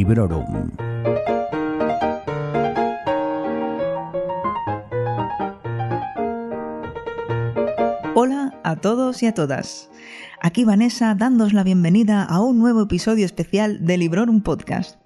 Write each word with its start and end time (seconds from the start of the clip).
Librorum. 0.00 0.70
Hola 8.14 8.58
a 8.64 8.76
todos 8.76 9.22
y 9.22 9.26
a 9.26 9.34
todas. 9.34 9.90
Aquí 10.40 10.64
Vanessa 10.64 11.14
dándos 11.14 11.52
la 11.52 11.64
bienvenida 11.64 12.24
a 12.24 12.40
un 12.40 12.58
nuevo 12.58 12.84
episodio 12.84 13.26
especial 13.26 13.84
de 13.84 13.98
Librorum 13.98 14.40
Podcast. 14.40 14.98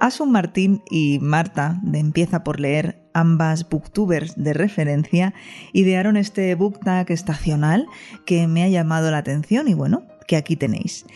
Asun 0.00 0.32
Martín 0.32 0.82
y 0.90 1.20
Marta, 1.20 1.78
de 1.84 2.00
Empieza 2.00 2.42
por 2.42 2.58
leer, 2.58 3.00
ambas 3.14 3.68
booktubers 3.68 4.34
de 4.34 4.52
referencia, 4.52 5.32
idearon 5.72 6.16
este 6.16 6.52
book 6.56 6.80
tag 6.80 7.12
estacional 7.12 7.86
que 8.26 8.48
me 8.48 8.64
ha 8.64 8.68
llamado 8.68 9.12
la 9.12 9.18
atención 9.18 9.68
y 9.68 9.74
bueno, 9.74 10.08
que 10.26 10.36
aquí 10.36 10.56
tenéis. 10.56 11.06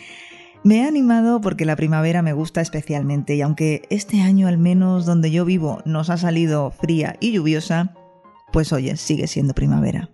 Me 0.64 0.78
he 0.78 0.84
animado 0.84 1.42
porque 1.42 1.66
la 1.66 1.77
primavera 1.77 2.23
me 2.23 2.32
gusta 2.32 2.62
especialmente 2.62 3.34
y 3.34 3.42
aunque 3.42 3.82
este 3.91 4.22
año 4.22 4.48
al 4.48 4.56
menos 4.56 5.05
donde 5.05 5.30
yo 5.30 5.45
vivo 5.45 5.82
nos 5.84 6.09
ha 6.09 6.16
salido 6.16 6.70
fría 6.70 7.16
y 7.20 7.32
lluviosa, 7.32 7.95
pues 8.50 8.72
oye, 8.72 8.96
sigue 8.96 9.27
siendo 9.27 9.52
primavera. 9.52 10.08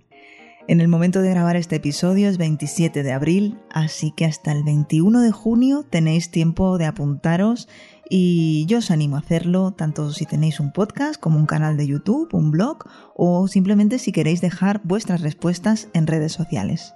En 0.66 0.80
el 0.80 0.88
momento 0.88 1.22
de 1.22 1.30
grabar 1.30 1.54
este 1.54 1.76
episodio 1.76 2.28
es 2.28 2.36
27 2.36 3.04
de 3.04 3.12
abril, 3.12 3.60
así 3.70 4.10
que 4.10 4.24
hasta 4.24 4.50
el 4.50 4.64
21 4.64 5.20
de 5.20 5.30
junio 5.30 5.84
tenéis 5.88 6.32
tiempo 6.32 6.78
de 6.78 6.86
apuntaros 6.86 7.68
y 8.08 8.66
yo 8.66 8.78
os 8.78 8.90
animo 8.90 9.14
a 9.14 9.20
hacerlo 9.20 9.70
tanto 9.70 10.12
si 10.12 10.26
tenéis 10.26 10.58
un 10.58 10.72
podcast 10.72 11.20
como 11.20 11.38
un 11.38 11.46
canal 11.46 11.76
de 11.76 11.86
YouTube, 11.86 12.28
un 12.32 12.50
blog 12.50 12.88
o 13.14 13.46
simplemente 13.46 14.00
si 14.00 14.10
queréis 14.10 14.40
dejar 14.40 14.80
vuestras 14.82 15.20
respuestas 15.20 15.86
en 15.92 16.08
redes 16.08 16.32
sociales. 16.32 16.92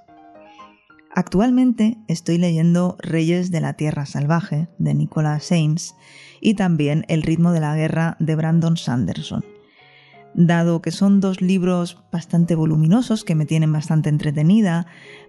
Actualmente 1.17 1.97
estoy 2.09 2.39
leyendo 2.39 2.97
Reyes 2.99 3.53
de 3.53 3.61
la 3.61 3.75
Tierra 3.75 4.05
Salvaje 4.05 4.67
de 4.79 4.95
Nicolas 4.95 5.53
Ames 5.53 5.95
y 6.41 6.55
también 6.55 7.05
El 7.07 7.23
ritmo 7.23 7.53
de 7.53 7.61
la 7.61 7.77
guerra 7.77 8.17
de 8.19 8.35
Brandon 8.35 8.77
Sanderson. 8.77 9.45
Dado 10.35 10.83
que 10.83 10.91
son 10.91 11.21
dos 11.21 11.41
libros 11.41 12.03
bastante 12.11 12.57
voluminosos 12.57 13.23
que 13.23 13.37
me 13.37 13.47
tienen 13.47 13.73
bastante 13.73 14.09
entretenida, 14.09 14.89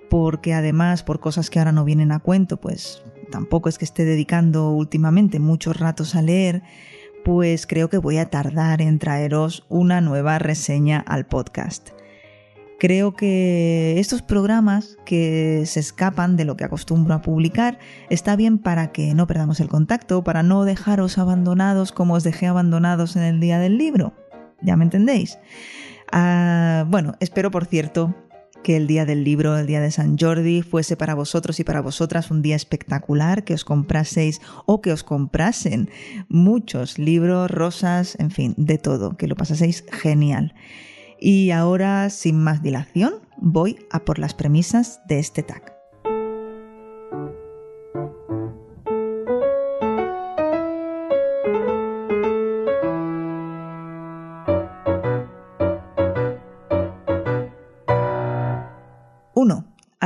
porque 0.10 0.56
además 0.56 1.04
por 1.04 1.20
cosas 1.20 1.52
que 1.52 1.60
ahora 1.60 1.72
no 1.72 1.86
vienen 1.86 2.12
a 2.12 2.20
cuento, 2.20 2.60
pues 2.60 3.04
tampoco 3.30 3.70
es 3.70 3.78
que 3.78 3.86
esté 3.86 4.06
dedicando 4.06 4.72
últimamente 4.72 5.40
muchos 5.40 5.80
ratos 5.80 6.16
a 6.16 6.24
leer, 6.24 6.64
pues 7.24 7.68
creo 7.68 7.92
que 7.92 8.00
voy 8.00 8.18
a 8.18 8.32
tardar 8.32 8.82
en 8.82 8.98
traeros 8.98 9.68
una 9.70 10.02
nueva 10.02 10.40
reseña 10.40 10.98
al 11.06 11.28
podcast. 11.28 11.92
Creo 12.78 13.16
que 13.16 14.00
estos 14.00 14.22
programas 14.22 14.98
que 15.06 15.64
se 15.66 15.80
escapan 15.80 16.36
de 16.36 16.44
lo 16.44 16.58
que 16.58 16.66
acostumbro 16.66 17.14
a 17.14 17.22
publicar 17.22 17.80
está 18.10 18.36
bien 18.36 18.58
para 18.58 18.92
que 18.92 19.14
no 19.14 19.28
perdamos 19.28 19.60
el 19.62 19.70
contacto, 19.70 20.24
para 20.24 20.44
no 20.44 20.66
dejaros 20.66 21.18
abandonados 21.18 21.94
como 21.94 22.16
os 22.16 22.24
dejé 22.24 22.48
abandonados 22.48 23.16
en 23.16 23.24
el 23.24 23.40
día 23.40 23.60
del 23.60 23.78
libro. 23.78 24.14
¿Ya 24.62 24.76
me 24.76 24.84
entendéis? 24.84 25.40
Ah, 26.12 26.86
bueno, 26.90 27.14
espero 27.20 27.50
por 27.50 27.66
cierto 27.66 28.14
que 28.66 28.76
el 28.76 28.88
día 28.88 29.06
del 29.06 29.24
libro, 29.24 29.58
el 29.58 29.68
día 29.68 29.80
de 29.80 29.92
San 29.92 30.18
Jordi, 30.18 30.64
fuese 30.64 30.98
para 30.98 31.14
vosotros 31.14 31.60
y 31.60 31.64
para 31.64 31.82
vosotras 31.82 32.32
un 32.32 32.42
día 32.42 32.56
espectacular, 32.56 33.44
que 33.44 33.54
os 33.54 33.64
compraseis 33.64 34.42
o 34.66 34.82
que 34.82 34.92
os 34.92 35.04
comprasen 35.04 35.92
muchos 36.30 36.98
libros, 36.98 37.52
rosas, 37.52 38.18
en 38.20 38.32
fin, 38.32 38.56
de 38.58 38.80
todo, 38.80 39.18
que 39.18 39.28
lo 39.28 39.36
pasaseis 39.36 39.86
genial. 39.92 40.56
Y 41.20 41.52
ahora, 41.52 42.10
sin 42.10 42.44
más 42.44 42.62
dilación, 42.62 43.16
voy 43.38 43.80
a 43.92 44.00
por 44.06 44.20
las 44.20 44.34
premisas 44.34 45.02
de 45.08 45.20
este 45.20 45.44
tag. 45.44 45.76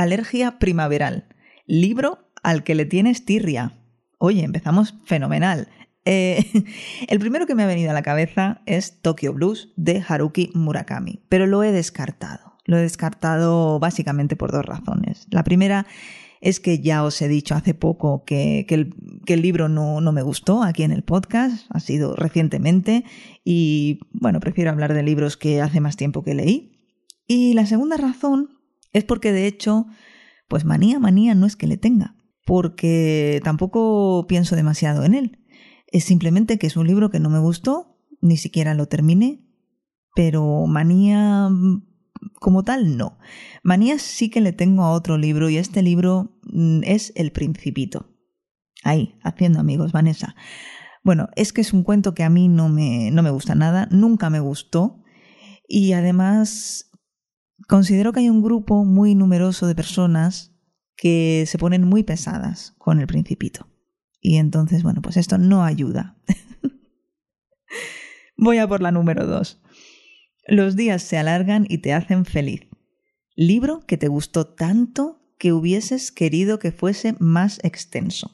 Alergia 0.00 0.58
primaveral. 0.58 1.26
Libro 1.66 2.32
al 2.42 2.64
que 2.64 2.74
le 2.74 2.86
tienes 2.86 3.26
tirria. 3.26 3.72
Oye, 4.16 4.42
empezamos 4.42 4.94
fenomenal. 5.04 5.68
Eh, 6.04 6.44
el 7.08 7.18
primero 7.18 7.46
que 7.46 7.54
me 7.54 7.62
ha 7.62 7.66
venido 7.66 7.90
a 7.90 7.94
la 7.94 8.02
cabeza 8.02 8.62
es 8.66 9.00
Tokyo 9.02 9.32
Blues 9.32 9.72
de 9.76 10.02
Haruki 10.06 10.50
Murakami, 10.54 11.22
pero 11.28 11.46
lo 11.46 11.62
he 11.62 11.72
descartado. 11.72 12.58
Lo 12.64 12.78
he 12.78 12.82
descartado 12.82 13.78
básicamente 13.78 14.36
por 14.36 14.52
dos 14.52 14.64
razones. 14.64 15.26
La 15.30 15.44
primera 15.44 15.86
es 16.40 16.58
que 16.58 16.80
ya 16.80 17.04
os 17.04 17.20
he 17.20 17.28
dicho 17.28 17.54
hace 17.54 17.74
poco 17.74 18.24
que, 18.24 18.66
el, 18.68 19.42
libro 19.42 19.68
no, 19.68 20.00
no, 20.00 20.12
me 20.12 20.22
gustó 20.22 20.62
aquí 20.62 20.82
en 20.82 20.92
el 20.92 21.02
podcast, 21.02 21.66
ha 21.70 21.80
sido 21.80 22.16
recientemente, 22.16 23.04
y 23.44 24.00
bueno, 24.12 24.40
prefiero 24.40 24.70
hablar 24.70 24.94
de 24.94 25.02
libros 25.02 25.36
que 25.36 25.60
hace 25.60 25.80
más 25.80 25.96
tiempo 25.96 26.22
que 26.22 26.34
leí. 26.34 26.72
Y 27.26 27.54
la 27.54 27.66
segunda 27.66 27.96
razón 27.96 28.58
es 28.92 29.04
porque 29.04 29.32
de 29.32 29.46
hecho, 29.46 29.86
pues 30.48 30.64
manía, 30.64 30.98
manía 30.98 31.34
no 31.34 31.46
es 31.46 31.56
que 31.56 31.66
le 31.66 31.76
tenga, 31.76 32.16
porque 32.46 33.40
tampoco 33.44 34.26
pienso 34.26 34.56
demasiado 34.56 35.04
en 35.04 35.14
él. 35.14 35.39
Es 35.90 36.04
simplemente 36.04 36.58
que 36.58 36.66
es 36.66 36.76
un 36.76 36.86
libro 36.86 37.10
que 37.10 37.20
no 37.20 37.30
me 37.30 37.38
gustó, 37.38 37.98
ni 38.20 38.36
siquiera 38.36 38.74
lo 38.74 38.86
terminé, 38.86 39.40
pero 40.14 40.66
manía 40.66 41.48
mm, 41.48 41.86
como 42.34 42.62
tal 42.62 42.96
no. 42.96 43.18
Manía 43.62 43.98
sí 43.98 44.30
que 44.30 44.40
le 44.40 44.52
tengo 44.52 44.84
a 44.84 44.92
otro 44.92 45.18
libro 45.18 45.48
y 45.50 45.56
este 45.56 45.82
libro 45.82 46.38
mm, 46.44 46.82
es 46.84 47.12
El 47.16 47.32
Principito. 47.32 48.06
Ahí, 48.82 49.14
haciendo 49.22 49.60
amigos, 49.60 49.92
Vanessa. 49.92 50.34
Bueno, 51.02 51.28
es 51.36 51.52
que 51.52 51.60
es 51.60 51.72
un 51.72 51.82
cuento 51.82 52.14
que 52.14 52.24
a 52.24 52.30
mí 52.30 52.48
no 52.48 52.68
me, 52.68 53.10
no 53.10 53.22
me 53.22 53.30
gusta 53.30 53.54
nada, 53.54 53.88
nunca 53.90 54.30
me 54.30 54.40
gustó 54.40 55.02
y 55.66 55.92
además 55.92 56.90
Considero 57.70 58.12
que 58.12 58.18
hay 58.18 58.28
un 58.28 58.42
grupo 58.42 58.84
muy 58.84 59.14
numeroso 59.14 59.68
de 59.68 59.76
personas 59.76 60.52
que 60.96 61.44
se 61.46 61.56
ponen 61.56 61.84
muy 61.84 62.02
pesadas 62.02 62.74
con 62.78 62.98
el 62.98 63.06
principito. 63.06 63.69
Y 64.20 64.36
entonces, 64.36 64.82
bueno, 64.82 65.00
pues 65.02 65.16
esto 65.16 65.38
no 65.38 65.64
ayuda. 65.64 66.16
Voy 68.36 68.58
a 68.58 68.68
por 68.68 68.82
la 68.82 68.92
número 68.92 69.26
dos. 69.26 69.60
Los 70.46 70.76
días 70.76 71.02
se 71.02 71.18
alargan 71.18 71.66
y 71.68 71.78
te 71.78 71.92
hacen 71.92 72.24
feliz. 72.24 72.68
Libro 73.36 73.80
que 73.86 73.96
te 73.96 74.08
gustó 74.08 74.46
tanto 74.46 75.22
que 75.38 75.52
hubieses 75.52 76.12
querido 76.12 76.58
que 76.58 76.72
fuese 76.72 77.14
más 77.18 77.60
extenso. 77.62 78.30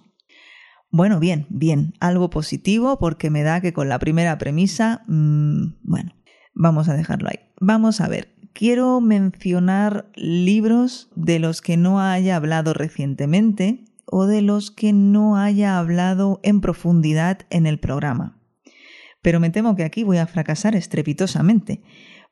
Bueno, 0.90 1.20
bien, 1.20 1.46
bien, 1.50 1.94
algo 2.00 2.30
positivo 2.30 2.98
porque 2.98 3.30
me 3.30 3.42
da 3.42 3.60
que 3.60 3.72
con 3.72 3.88
la 3.88 3.98
primera 3.98 4.38
premisa, 4.38 5.02
mmm, 5.06 5.74
bueno, 5.82 6.14
vamos 6.54 6.88
a 6.88 6.94
dejarlo 6.94 7.28
ahí. 7.28 7.40
Vamos 7.60 8.00
a 8.00 8.08
ver, 8.08 8.34
quiero 8.52 9.00
mencionar 9.00 10.10
libros 10.14 11.10
de 11.14 11.38
los 11.38 11.60
que 11.60 11.76
no 11.76 12.00
haya 12.00 12.36
hablado 12.36 12.72
recientemente 12.72 13.84
o 14.06 14.26
de 14.26 14.42
los 14.42 14.70
que 14.70 14.92
no 14.92 15.36
haya 15.36 15.78
hablado 15.78 16.40
en 16.42 16.60
profundidad 16.60 17.40
en 17.50 17.66
el 17.66 17.78
programa. 17.78 18.38
Pero 19.22 19.40
me 19.40 19.50
temo 19.50 19.76
que 19.76 19.84
aquí 19.84 20.04
voy 20.04 20.18
a 20.18 20.26
fracasar 20.26 20.76
estrepitosamente, 20.76 21.82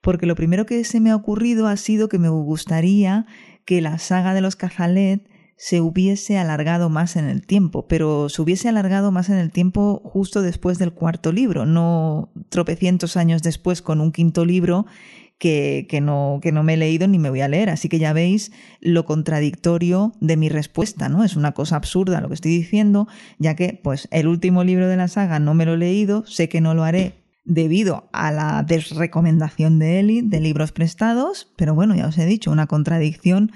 porque 0.00 0.26
lo 0.26 0.36
primero 0.36 0.66
que 0.66 0.84
se 0.84 1.00
me 1.00 1.10
ha 1.10 1.16
ocurrido 1.16 1.66
ha 1.66 1.76
sido 1.76 2.08
que 2.08 2.18
me 2.18 2.28
gustaría 2.28 3.26
que 3.64 3.80
la 3.80 3.98
saga 3.98 4.34
de 4.34 4.40
los 4.40 4.56
Cazalet 4.56 5.28
se 5.56 5.80
hubiese 5.80 6.36
alargado 6.38 6.90
más 6.90 7.16
en 7.16 7.26
el 7.26 7.46
tiempo, 7.46 7.86
pero 7.86 8.28
se 8.28 8.42
hubiese 8.42 8.68
alargado 8.68 9.12
más 9.12 9.28
en 9.28 9.36
el 9.36 9.50
tiempo 9.50 10.02
justo 10.04 10.42
después 10.42 10.78
del 10.78 10.92
cuarto 10.92 11.32
libro, 11.32 11.64
no 11.64 12.32
tropecientos 12.49 13.16
años 13.16 13.43
después 13.43 13.81
con 13.81 14.00
un 14.00 14.12
quinto 14.12 14.44
libro 14.44 14.87
que, 15.38 16.00
no, 16.00 16.38
que 16.42 16.52
no 16.52 16.62
me 16.62 16.75
he 16.75 16.76
leído 16.76 17.06
ni 17.06 17.19
me 17.19 17.31
voy 17.31 17.40
a 17.40 17.48
leer. 17.48 17.70
Así 17.70 17.88
que 17.88 17.98
ya 17.98 18.12
veis 18.12 18.52
lo 18.81 19.04
contradictorio 19.04 20.12
de 20.20 20.36
mi 20.36 20.48
respuesta, 20.48 21.08
¿no? 21.08 21.25
Es 21.25 21.36
una 21.36 21.52
cosa 21.52 21.76
absurda 21.76 22.20
lo 22.20 22.28
que 22.28 22.34
estoy 22.34 22.52
diciendo, 22.52 23.08
ya 23.38 23.54
que 23.54 23.78
pues 23.82 24.08
el 24.10 24.28
último 24.28 24.64
libro 24.64 24.88
de 24.88 24.96
la 24.96 25.08
saga 25.08 25.38
no 25.38 25.54
me 25.54 25.66
lo 25.66 25.75
he 25.75 25.78
leído, 25.78 26.25
sé 26.26 26.48
que 26.48 26.60
no 26.60 26.75
lo 26.75 26.84
haré 26.84 27.25
debido 27.44 28.08
a 28.12 28.32
la 28.32 28.62
desrecomendación 28.62 29.78
de 29.78 30.00
Eli 30.00 30.22
de 30.22 30.40
libros 30.40 30.72
prestados, 30.72 31.52
pero 31.56 31.75
bueno, 31.75 31.94
ya 31.94 32.06
os 32.06 32.16
he 32.16 32.25
dicho, 32.25 32.50
una 32.50 32.66
contradicción 32.66 33.52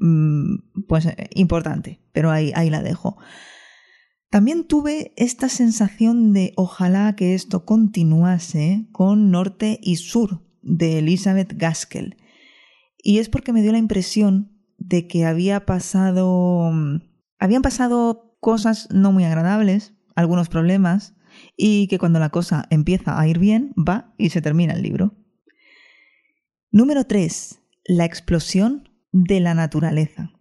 mm, 0.00 0.84
pues 0.86 1.08
importante, 1.34 2.00
pero 2.12 2.30
ahí, 2.30 2.52
ahí 2.54 2.70
la 2.70 2.82
dejo. 2.82 3.16
También 4.30 4.64
tuve 4.64 5.12
esta 5.16 5.48
sensación 5.48 6.32
de 6.32 6.52
ojalá 6.56 7.14
que 7.16 7.34
esto 7.34 7.64
continuase 7.64 8.86
con 8.92 9.30
norte 9.30 9.78
y 9.82 9.96
sur, 9.96 10.40
de 10.62 10.98
Elizabeth 10.98 11.54
Gaskell. 11.54 12.16
Y 12.98 13.18
es 13.18 13.28
porque 13.28 13.52
me 13.52 13.62
dio 13.62 13.72
la 13.72 13.78
impresión 13.78 14.52
de 14.78 15.06
que 15.06 15.24
había 15.24 15.66
pasado. 15.66 16.70
habían 17.38 17.62
pasado 17.62 18.36
cosas 18.40 18.88
no 18.92 19.12
muy 19.12 19.24
agradables, 19.24 19.94
algunos 20.14 20.48
problemas, 20.48 21.14
y 21.56 21.86
que 21.88 21.98
cuando 21.98 22.18
la 22.18 22.30
cosa 22.30 22.66
empieza 22.70 23.18
a 23.18 23.26
ir 23.26 23.38
bien, 23.38 23.72
va 23.76 24.14
y 24.18 24.30
se 24.30 24.42
termina 24.42 24.74
el 24.74 24.82
libro. 24.82 25.14
Número 26.70 27.04
3. 27.04 27.60
La 27.84 28.04
explosión 28.04 28.88
de 29.12 29.40
la 29.40 29.54
naturaleza. 29.54 30.32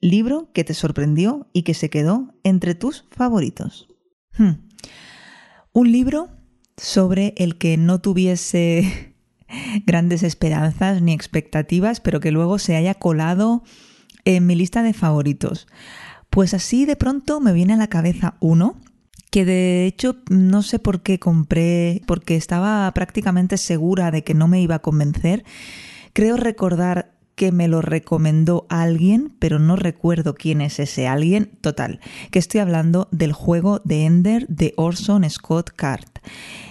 Libro 0.00 0.50
que 0.52 0.64
te 0.64 0.74
sorprendió 0.74 1.48
y 1.52 1.62
que 1.62 1.74
se 1.74 1.90
quedó 1.90 2.34
entre 2.42 2.74
tus 2.74 3.06
favoritos. 3.10 3.88
Hmm. 4.36 4.68
Un 5.72 5.92
libro 5.92 6.30
sobre 6.76 7.34
el 7.36 7.58
que 7.58 7.76
no 7.76 8.00
tuviese 8.00 9.13
grandes 9.86 10.22
esperanzas 10.22 11.02
ni 11.02 11.12
expectativas, 11.12 12.00
pero 12.00 12.20
que 12.20 12.30
luego 12.30 12.58
se 12.58 12.76
haya 12.76 12.94
colado 12.94 13.62
en 14.24 14.46
mi 14.46 14.54
lista 14.54 14.82
de 14.82 14.92
favoritos. 14.92 15.66
Pues 16.30 16.54
así 16.54 16.86
de 16.86 16.96
pronto 16.96 17.40
me 17.40 17.52
viene 17.52 17.74
a 17.74 17.76
la 17.76 17.88
cabeza 17.88 18.36
uno 18.40 18.76
que 19.30 19.44
de 19.44 19.86
hecho 19.86 20.16
no 20.30 20.62
sé 20.62 20.78
por 20.78 21.02
qué 21.02 21.18
compré, 21.18 22.02
porque 22.06 22.36
estaba 22.36 22.88
prácticamente 22.94 23.56
segura 23.56 24.12
de 24.12 24.22
que 24.22 24.32
no 24.32 24.46
me 24.46 24.60
iba 24.60 24.76
a 24.76 24.82
convencer. 24.82 25.44
Creo 26.12 26.36
recordar 26.36 27.13
que 27.34 27.52
me 27.52 27.68
lo 27.68 27.82
recomendó 27.82 28.66
alguien, 28.68 29.34
pero 29.38 29.58
no 29.58 29.76
recuerdo 29.76 30.34
quién 30.34 30.60
es 30.60 30.78
ese 30.78 31.06
alguien. 31.06 31.50
Total, 31.60 32.00
que 32.30 32.38
estoy 32.38 32.60
hablando 32.60 33.08
del 33.10 33.32
juego 33.32 33.80
de 33.84 34.04
Ender 34.04 34.46
de 34.48 34.74
Orson 34.76 35.28
Scott 35.28 35.70
Card. 35.74 36.08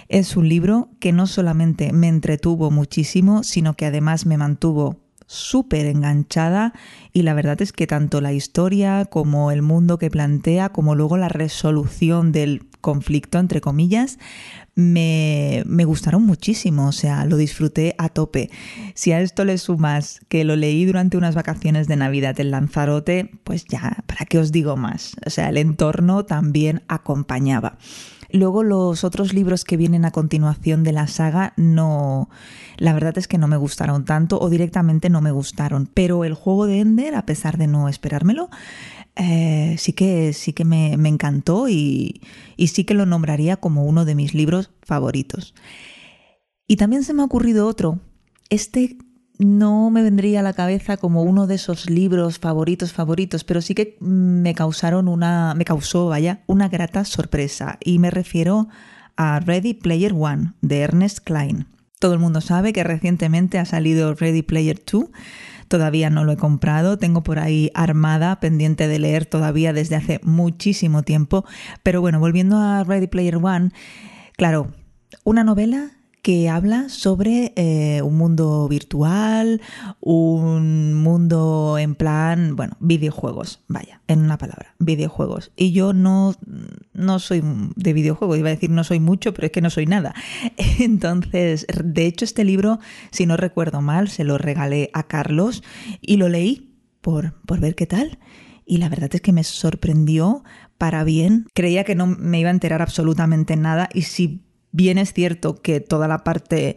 Es 0.08 0.36
un 0.36 0.48
libro 0.48 0.90
que 1.00 1.12
no 1.12 1.26
solamente 1.26 1.92
me 1.92 2.08
entretuvo 2.08 2.70
muchísimo, 2.70 3.42
sino 3.42 3.74
que 3.74 3.86
además 3.86 4.26
me 4.26 4.36
mantuvo 4.36 5.04
súper 5.26 5.86
enganchada 5.86 6.74
y 7.12 7.22
la 7.22 7.34
verdad 7.34 7.60
es 7.62 7.72
que 7.72 7.86
tanto 7.86 8.20
la 8.20 8.32
historia 8.32 9.06
como 9.06 9.50
el 9.50 9.62
mundo 9.62 9.98
que 9.98 10.10
plantea, 10.10 10.68
como 10.68 10.94
luego 10.94 11.16
la 11.16 11.28
resolución 11.28 12.32
del 12.32 12.68
conflicto, 12.80 13.38
entre 13.38 13.60
comillas, 13.60 14.18
me, 14.74 15.62
me, 15.66 15.84
gustaron 15.84 16.24
muchísimo, 16.24 16.88
o 16.88 16.92
sea, 16.92 17.24
lo 17.26 17.36
disfruté 17.36 17.94
a 17.98 18.08
tope. 18.08 18.50
Si 18.94 19.12
a 19.12 19.20
esto 19.20 19.44
le 19.44 19.58
sumas 19.58 20.20
que 20.28 20.44
lo 20.44 20.56
leí 20.56 20.84
durante 20.84 21.16
unas 21.16 21.34
vacaciones 21.34 21.86
de 21.86 21.96
Navidad 21.96 22.38
en 22.40 22.50
Lanzarote, 22.50 23.30
pues 23.44 23.64
ya, 23.66 24.02
¿para 24.06 24.24
qué 24.26 24.38
os 24.38 24.50
digo 24.52 24.76
más? 24.76 25.14
O 25.26 25.30
sea, 25.30 25.48
el 25.48 25.58
entorno 25.58 26.24
también 26.24 26.82
acompañaba. 26.88 27.78
Luego 28.34 28.64
los 28.64 29.04
otros 29.04 29.32
libros 29.32 29.62
que 29.62 29.76
vienen 29.76 30.04
a 30.04 30.10
continuación 30.10 30.82
de 30.82 30.90
la 30.90 31.06
saga 31.06 31.52
no, 31.56 32.28
la 32.78 32.92
verdad 32.92 33.16
es 33.16 33.28
que 33.28 33.38
no 33.38 33.46
me 33.46 33.56
gustaron 33.56 34.04
tanto 34.04 34.40
o 34.40 34.50
directamente 34.50 35.08
no 35.08 35.20
me 35.20 35.30
gustaron. 35.30 35.88
Pero 35.94 36.24
el 36.24 36.34
juego 36.34 36.66
de 36.66 36.80
Ender, 36.80 37.14
a 37.14 37.26
pesar 37.26 37.58
de 37.58 37.68
no 37.68 37.88
esperármelo, 37.88 38.50
eh, 39.14 39.76
sí 39.78 39.92
que, 39.92 40.32
sí 40.32 40.52
que 40.52 40.64
me, 40.64 40.96
me 40.96 41.10
encantó 41.10 41.68
y, 41.68 42.22
y 42.56 42.66
sí 42.66 42.82
que 42.82 42.94
lo 42.94 43.06
nombraría 43.06 43.58
como 43.58 43.84
uno 43.84 44.04
de 44.04 44.16
mis 44.16 44.34
libros 44.34 44.72
favoritos. 44.82 45.54
Y 46.66 46.74
también 46.74 47.04
se 47.04 47.14
me 47.14 47.22
ha 47.22 47.26
ocurrido 47.26 47.68
otro. 47.68 48.00
Este 48.50 48.98
no 49.38 49.90
me 49.90 50.02
vendría 50.02 50.40
a 50.40 50.42
la 50.42 50.52
cabeza 50.52 50.96
como 50.96 51.22
uno 51.22 51.46
de 51.46 51.56
esos 51.56 51.90
libros 51.90 52.38
favoritos 52.38 52.92
favoritos, 52.92 53.44
pero 53.44 53.60
sí 53.60 53.74
que 53.74 53.96
me 54.00 54.54
causaron 54.54 55.08
una 55.08 55.54
me 55.54 55.64
causó, 55.64 56.06
vaya, 56.06 56.42
una 56.46 56.68
grata 56.68 57.04
sorpresa 57.04 57.78
y 57.82 57.98
me 57.98 58.10
refiero 58.10 58.68
a 59.16 59.40
Ready 59.40 59.74
Player 59.74 60.12
One 60.12 60.52
de 60.60 60.80
Ernest 60.80 61.18
Klein. 61.20 61.66
Todo 61.98 62.14
el 62.14 62.20
mundo 62.20 62.40
sabe 62.40 62.72
que 62.72 62.84
recientemente 62.84 63.58
ha 63.58 63.64
salido 63.64 64.14
Ready 64.14 64.42
Player 64.42 64.80
2. 64.90 65.06
Todavía 65.68 66.10
no 66.10 66.24
lo 66.24 66.32
he 66.32 66.36
comprado, 66.36 66.98
tengo 66.98 67.22
por 67.22 67.38
ahí 67.38 67.70
armada, 67.74 68.38
pendiente 68.40 68.88
de 68.88 68.98
leer 68.98 69.24
todavía 69.24 69.72
desde 69.72 69.96
hace 69.96 70.20
muchísimo 70.22 71.02
tiempo. 71.02 71.44
Pero 71.82 72.00
bueno, 72.00 72.20
volviendo 72.20 72.58
a 72.58 72.84
Ready 72.84 73.06
Player 73.06 73.36
One, 73.36 73.70
claro, 74.36 74.72
una 75.24 75.44
novela 75.44 75.92
que 76.24 76.48
habla 76.48 76.88
sobre 76.88 77.52
eh, 77.54 78.00
un 78.00 78.16
mundo 78.16 78.66
virtual, 78.66 79.60
un 80.00 80.94
mundo 80.94 81.76
en 81.78 81.94
plan, 81.94 82.56
bueno, 82.56 82.78
videojuegos, 82.80 83.60
vaya, 83.68 84.00
en 84.08 84.20
una 84.20 84.38
palabra, 84.38 84.74
videojuegos. 84.78 85.52
Y 85.54 85.72
yo 85.72 85.92
no, 85.92 86.32
no 86.94 87.18
soy 87.18 87.42
de 87.76 87.92
videojuegos, 87.92 88.38
iba 88.38 88.48
a 88.48 88.54
decir 88.54 88.70
no 88.70 88.84
soy 88.84 89.00
mucho, 89.00 89.34
pero 89.34 89.44
es 89.44 89.52
que 89.52 89.60
no 89.60 89.68
soy 89.68 89.84
nada. 89.84 90.14
Entonces, 90.80 91.66
de 91.84 92.06
hecho, 92.06 92.24
este 92.24 92.42
libro, 92.42 92.78
si 93.10 93.26
no 93.26 93.36
recuerdo 93.36 93.82
mal, 93.82 94.08
se 94.08 94.24
lo 94.24 94.38
regalé 94.38 94.88
a 94.94 95.02
Carlos 95.02 95.62
y 96.00 96.16
lo 96.16 96.30
leí 96.30 96.74
por, 97.02 97.34
por 97.42 97.60
ver 97.60 97.74
qué 97.74 97.84
tal. 97.84 98.18
Y 98.64 98.78
la 98.78 98.88
verdad 98.88 99.10
es 99.12 99.20
que 99.20 99.34
me 99.34 99.44
sorprendió 99.44 100.42
para 100.78 101.04
bien. 101.04 101.48
Creía 101.52 101.84
que 101.84 101.94
no 101.94 102.06
me 102.06 102.40
iba 102.40 102.48
a 102.48 102.52
enterar 102.52 102.80
absolutamente 102.80 103.56
nada 103.56 103.90
y 103.92 104.02
si 104.02 104.43
bien 104.74 104.98
es 104.98 105.12
cierto 105.12 105.54
que 105.62 105.80
toda 105.80 106.08
la 106.08 106.24
parte 106.24 106.76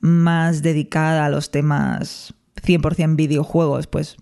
más 0.00 0.60
dedicada 0.60 1.24
a 1.24 1.30
los 1.30 1.50
temas 1.50 2.34
100% 2.62 3.16
videojuegos, 3.16 3.86
pues 3.86 4.16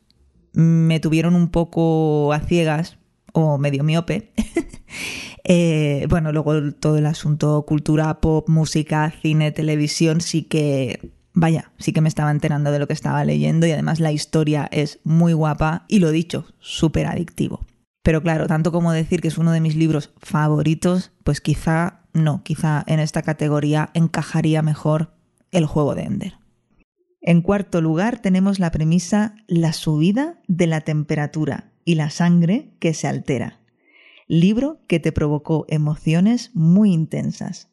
me 0.53 1.01
tuvieron 1.01 1.35
un 1.35 1.49
poco 1.49 2.33
a 2.33 2.41
ciegas 2.41 2.99
o 3.33 3.59
medio 3.59 3.83
miope. 3.83 4.33
Eh, 5.49 6.09
bueno, 6.09 6.33
luego 6.33 6.73
todo 6.73 6.99
el 6.99 7.07
asunto 7.07 7.65
cultura 7.69 8.21
pop, 8.21 8.49
música, 8.49 9.13
cine, 9.23 9.53
televisión, 9.53 10.21
sí 10.21 10.43
que, 10.43 11.13
vaya, 11.35 11.71
sí 11.79 11.93
que 11.93 12.01
me 12.01 12.09
estaba 12.09 12.33
enterando 12.33 12.73
de 12.73 12.81
lo 12.81 12.89
que 12.89 12.93
estaba 12.93 13.25
leyendo 13.25 13.65
y 13.65 13.71
además 13.71 14.01
la 14.01 14.11
historia 14.11 14.69
es 14.73 14.99
muy 15.05 15.35
guapa 15.35 15.85
y 15.87 16.01
lo 16.01 16.11
dicho, 16.11 16.47
súper 16.59 17.07
adictivo. 17.07 17.61
Pero 18.07 18.23
claro, 18.23 18.47
tanto 18.47 18.71
como 18.71 18.93
decir 18.93 19.21
que 19.21 19.27
es 19.27 19.37
uno 19.37 19.51
de 19.51 19.61
mis 19.61 19.75
libros 19.75 20.13
favoritos, 20.19 21.11
pues 21.25 21.41
quizá 21.41 22.05
no, 22.13 22.45
quizá 22.45 22.85
en 22.87 23.01
esta 23.01 23.23
categoría 23.23 23.91
encajaría 23.95 24.63
mejor 24.63 25.11
el 25.51 25.67
juego 25.67 25.97
de 25.97 26.03
Ender. 26.05 26.35
En 27.21 27.43
cuarto 27.43 27.81
lugar 27.81 28.21
tenemos 28.21 28.61
la 28.61 28.71
premisa 28.71 29.35
La 29.49 29.73
subida 29.73 30.41
de 30.47 30.69
la 30.69 30.83
temperatura 30.83 31.73
y 31.85 31.97
la 31.97 32.11
sangre 32.11 32.77
que 32.79 32.95
se 32.95 33.09
altera. 33.09 33.59
Libro 34.29 34.79
que 34.87 35.01
te 35.01 35.11
provocó 35.11 35.67
emociones 35.69 36.53
muy 36.55 36.93
intensas. 36.93 37.71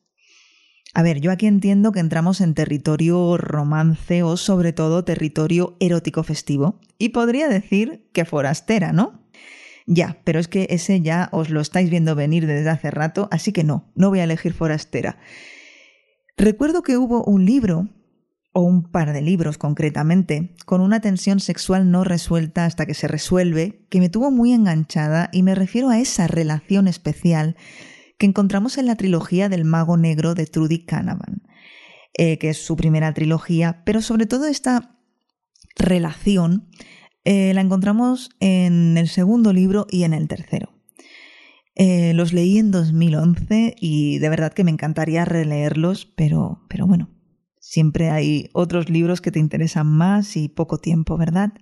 A 0.95 1.03
ver, 1.03 1.21
yo 1.21 1.31
aquí 1.31 1.45
entiendo 1.45 1.91
que 1.91 1.99
entramos 1.99 2.41
en 2.41 2.55
territorio 2.55 3.37
romance 3.37 4.23
o 4.23 4.35
sobre 4.35 4.73
todo 4.73 5.05
territorio 5.05 5.77
erótico 5.79 6.23
festivo 6.23 6.79
y 6.97 7.09
podría 7.09 7.49
decir 7.49 8.09
que 8.13 8.25
forastera, 8.25 8.93
¿no? 8.93 9.22
Ya, 9.85 10.21
pero 10.23 10.39
es 10.39 10.47
que 10.47 10.67
ese 10.69 11.01
ya 11.01 11.29
os 11.31 11.49
lo 11.49 11.59
estáis 11.59 11.89
viendo 11.89 12.15
venir 12.15 12.47
desde 12.47 12.69
hace 12.69 12.91
rato, 12.91 13.27
así 13.31 13.51
que 13.51 13.63
no, 13.63 13.91
no 13.95 14.09
voy 14.09 14.19
a 14.19 14.23
elegir 14.23 14.53
forastera. 14.53 15.17
Recuerdo 16.37 16.81
que 16.83 16.97
hubo 16.97 17.23
un 17.23 17.45
libro, 17.45 17.89
o 18.53 18.61
un 18.61 18.83
par 18.83 19.13
de 19.13 19.21
libros 19.21 19.57
concretamente, 19.57 20.55
con 20.65 20.79
una 20.79 21.01
tensión 21.01 21.39
sexual 21.39 21.89
no 21.89 22.03
resuelta 22.03 22.65
hasta 22.65 22.85
que 22.85 22.93
se 22.93 23.07
resuelve, 23.07 23.85
que 23.89 23.99
me 23.99 24.09
tuvo 24.09 24.31
muy 24.31 24.53
enganchada 24.53 25.29
y 25.33 25.41
me 25.41 25.55
refiero 25.55 25.89
a 25.89 25.99
esa 25.99 26.27
relación 26.27 26.87
especial 26.87 27.57
que 28.19 28.27
encontramos 28.27 28.77
en 28.77 28.85
la 28.85 28.95
trilogía 28.95 29.49
del 29.49 29.65
Mago 29.65 29.97
Negro 29.97 30.35
de 30.35 30.45
Trudy 30.45 30.85
Canavan, 30.85 31.41
eh, 32.15 32.37
que 32.37 32.49
es 32.49 32.63
su 32.63 32.75
primera 32.75 33.13
trilogía, 33.13 33.81
pero 33.85 34.01
sobre 34.01 34.27
todo 34.27 34.45
esta 34.45 34.97
relación 35.75 36.69
eh, 37.25 37.53
la 37.53 37.61
encontramos 37.61 38.29
en 38.39 38.97
el 38.97 39.07
segundo 39.07 39.53
libro 39.53 39.87
y 39.89 40.03
en 40.03 40.13
el 40.13 40.27
tercero. 40.27 40.73
Eh, 41.75 42.13
los 42.13 42.33
leí 42.33 42.59
en 42.59 42.71
2011 42.71 43.75
y 43.79 44.19
de 44.19 44.29
verdad 44.29 44.53
que 44.53 44.63
me 44.63 44.71
encantaría 44.71 45.25
releerlos, 45.25 46.05
pero, 46.05 46.63
pero 46.69 46.85
bueno, 46.85 47.09
siempre 47.59 48.11
hay 48.11 48.49
otros 48.53 48.89
libros 48.89 49.21
que 49.21 49.31
te 49.31 49.39
interesan 49.39 49.87
más 49.87 50.37
y 50.37 50.49
poco 50.49 50.77
tiempo, 50.77 51.17
¿verdad? 51.17 51.53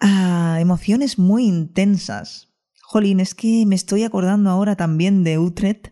Ah, 0.00 0.58
emociones 0.60 1.18
muy 1.18 1.46
intensas. 1.46 2.48
Jolín, 2.82 3.20
es 3.20 3.34
que 3.34 3.64
me 3.66 3.74
estoy 3.74 4.04
acordando 4.04 4.50
ahora 4.50 4.76
también 4.76 5.24
de 5.24 5.38
Utrecht, 5.38 5.88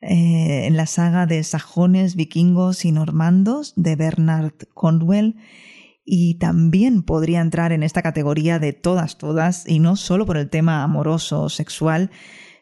eh, 0.00 0.66
en 0.66 0.76
la 0.76 0.86
saga 0.86 1.26
de 1.26 1.42
sajones, 1.42 2.14
vikingos 2.14 2.84
y 2.84 2.92
normandos 2.92 3.72
de 3.76 3.96
Bernard 3.96 4.54
Cornwell 4.72 5.34
y 6.10 6.36
también 6.36 7.02
podría 7.02 7.42
entrar 7.42 7.70
en 7.70 7.82
esta 7.82 8.00
categoría 8.00 8.58
de 8.58 8.72
todas, 8.72 9.18
todas, 9.18 9.68
y 9.68 9.78
no 9.78 9.94
solo 9.94 10.24
por 10.24 10.38
el 10.38 10.48
tema 10.48 10.82
amoroso 10.82 11.42
o 11.42 11.48
sexual, 11.50 12.10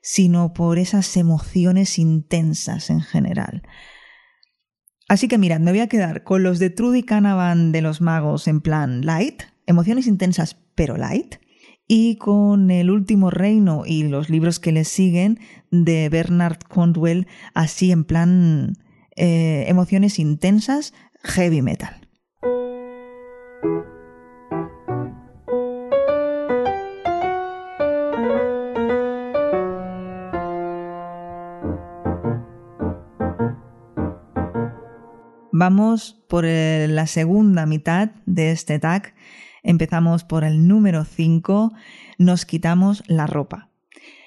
sino 0.02 0.52
por 0.52 0.78
esas 0.78 1.16
emociones 1.16 2.00
intensas 2.00 2.90
en 2.90 3.02
general. 3.02 3.62
Así 5.08 5.28
que 5.28 5.38
mirad, 5.38 5.60
me 5.60 5.70
voy 5.70 5.80
a 5.80 5.86
quedar 5.86 6.24
con 6.24 6.42
los 6.42 6.58
de 6.58 6.70
Trudy 6.70 7.04
Canavan 7.04 7.70
de 7.70 7.82
los 7.82 8.00
magos 8.00 8.48
en 8.48 8.60
plan 8.60 9.06
light, 9.06 9.44
emociones 9.66 10.08
intensas 10.08 10.56
pero 10.74 10.96
light, 10.96 11.36
y 11.86 12.16
con 12.16 12.72
El 12.72 12.90
último 12.90 13.30
reino 13.30 13.84
y 13.86 14.02
los 14.08 14.28
libros 14.28 14.58
que 14.58 14.72
le 14.72 14.82
siguen 14.82 15.38
de 15.70 16.08
Bernard 16.08 16.58
Condwell, 16.68 17.28
así 17.54 17.92
en 17.92 18.02
plan 18.02 18.72
eh, 19.14 19.66
emociones 19.68 20.18
intensas, 20.18 20.94
heavy 21.22 21.62
metal. 21.62 22.05
Vamos 35.58 36.22
por 36.28 36.44
la 36.44 37.06
segunda 37.06 37.64
mitad 37.64 38.10
de 38.26 38.50
este 38.50 38.78
tag. 38.78 39.14
Empezamos 39.62 40.22
por 40.22 40.44
el 40.44 40.68
número 40.68 41.06
5. 41.06 41.72
Nos 42.18 42.44
quitamos 42.44 43.02
la 43.06 43.26
ropa. 43.26 43.70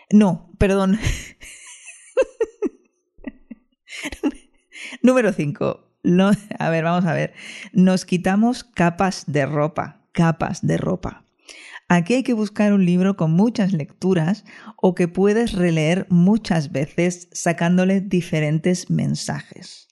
No, 0.09 0.49
perdón. 0.57 0.97
Número 5.03 5.31
5. 5.31 5.93
A 6.57 6.69
ver, 6.71 6.83
vamos 6.83 7.05
a 7.05 7.13
ver. 7.13 7.35
Nos 7.73 8.05
quitamos 8.05 8.63
capas 8.63 9.25
de 9.27 9.45
ropa, 9.45 10.01
capas 10.13 10.65
de 10.65 10.77
ropa. 10.77 11.25
Aquí 11.89 12.15
hay 12.15 12.23
que 12.23 12.33
buscar 12.33 12.73
un 12.73 12.87
libro 12.87 13.17
con 13.17 13.33
muchas 13.33 13.71
lecturas 13.71 14.45
o 14.77 14.95
que 14.95 15.07
puedes 15.07 15.53
releer 15.53 16.07
muchas 16.09 16.71
veces 16.71 17.29
sacándole 17.33 18.01
diferentes 18.01 18.89
mensajes. 18.89 19.88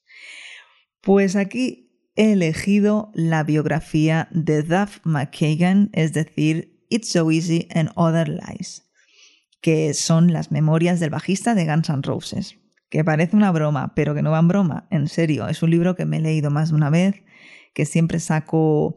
Pues 1.08 1.38
aquí 1.38 1.90
he 2.18 2.34
elegido 2.34 3.14
la 3.14 3.46
biografía 3.46 4.28
de 4.32 4.62
Duff 4.62 5.00
McKagan, 5.06 5.90
es 5.94 6.12
decir, 6.12 6.84
It's 6.90 7.14
So 7.14 7.32
Easy 7.32 7.70
and 7.74 7.92
Other 7.96 8.28
Lies, 8.28 8.84
que 9.62 9.94
son 9.94 10.34
las 10.34 10.52
memorias 10.52 11.00
del 11.00 11.12
bajista 11.12 11.56
de 11.56 11.66
Guns 11.66 11.88
N' 11.88 12.02
Roses, 12.02 12.58
que 12.90 13.06
parece 13.06 13.38
una 13.38 13.54
broma, 13.54 13.94
pero 13.96 14.14
que 14.16 14.22
no 14.22 14.32
va 14.32 14.40
en 14.40 14.50
broma, 14.50 14.88
en 14.92 15.08
serio, 15.08 15.48
es 15.48 15.64
un 15.64 15.72
libro 15.72 15.96
que 15.96 16.04
me 16.04 16.18
he 16.18 16.20
leído 16.20 16.52
más 16.52 16.72
de 16.72 16.76
una 16.76 16.90
vez, 16.90 17.16
que 17.74 17.86
siempre 17.86 18.20
saco 18.20 18.96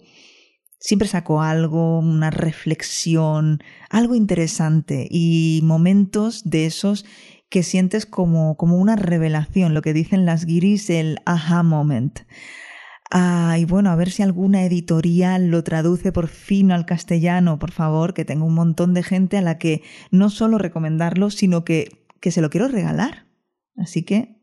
siempre 0.80 1.06
saco 1.06 1.42
algo, 1.42 2.00
una 2.00 2.30
reflexión, 2.30 3.62
algo 3.88 4.16
interesante 4.16 5.06
y 5.08 5.60
momentos 5.62 6.42
de 6.50 6.66
esos 6.66 7.04
que 7.50 7.64
sientes 7.64 8.06
como, 8.06 8.56
como 8.56 8.76
una 8.76 8.96
revelación, 8.96 9.74
lo 9.74 9.82
que 9.82 9.92
dicen 9.92 10.24
las 10.24 10.46
guiris, 10.46 10.88
el 10.88 11.18
aha 11.26 11.62
moment. 11.64 12.20
Ah, 13.10 13.56
y 13.58 13.64
bueno, 13.64 13.90
a 13.90 13.96
ver 13.96 14.10
si 14.10 14.22
alguna 14.22 14.64
editorial 14.64 15.48
lo 15.48 15.64
traduce 15.64 16.12
por 16.12 16.28
fin 16.28 16.70
al 16.70 16.86
castellano, 16.86 17.58
por 17.58 17.72
favor, 17.72 18.14
que 18.14 18.24
tengo 18.24 18.46
un 18.46 18.54
montón 18.54 18.94
de 18.94 19.02
gente 19.02 19.36
a 19.36 19.42
la 19.42 19.58
que 19.58 19.82
no 20.12 20.30
solo 20.30 20.58
recomendarlo, 20.58 21.30
sino 21.30 21.64
que, 21.64 22.06
que 22.20 22.30
se 22.30 22.40
lo 22.40 22.50
quiero 22.50 22.68
regalar. 22.68 23.26
Así 23.76 24.04
que, 24.04 24.40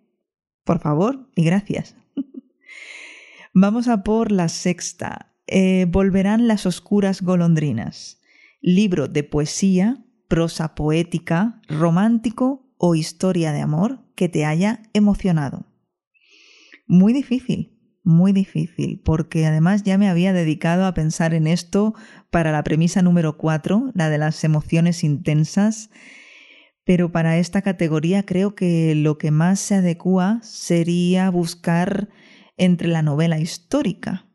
por 0.65 0.79
favor 0.79 1.29
y 1.33 1.45
gracias. 1.45 1.95
Vamos 3.53 3.87
a 3.87 4.03
por 4.03 4.33
la 4.33 4.49
sexta. 4.49 5.33
Eh, 5.47 5.85
volverán 5.87 6.49
las 6.49 6.65
oscuras 6.65 7.21
golondrinas. 7.21 8.19
Libro 8.59 9.07
de 9.07 9.23
poesía, 9.23 10.03
prosa 10.27 10.75
poética, 10.75 11.61
romántico 11.69 12.66
o 12.77 12.95
historia 12.95 13.51
de 13.51 13.61
amor 13.61 13.99
que 14.15 14.29
te 14.29 14.45
haya 14.45 14.83
emocionado. 14.93 15.65
Muy 16.87 17.13
difícil, 17.13 17.77
muy 18.03 18.31
difícil, 18.31 19.01
porque 19.03 19.45
además 19.45 19.83
ya 19.83 19.97
me 19.97 20.07
había 20.07 20.31
dedicado 20.31 20.85
a 20.85 20.93
pensar 20.93 21.33
en 21.33 21.45
esto 21.45 21.93
para 22.31 22.51
la 22.51 22.63
premisa 22.63 23.01
número 23.01 23.37
4, 23.37 23.91
la 23.93 24.09
de 24.09 24.17
las 24.17 24.43
emociones 24.43 25.03
intensas, 25.03 25.89
pero 26.85 27.11
para 27.11 27.37
esta 27.37 27.61
categoría 27.61 28.25
creo 28.25 28.55
que 28.55 28.95
lo 28.95 29.17
que 29.17 29.31
más 29.31 29.59
se 29.59 29.75
adecua 29.75 30.39
sería 30.41 31.29
buscar 31.29 32.07
entre 32.55 32.87
la 32.87 33.01
novela 33.01 33.39
histórica, 33.39 34.25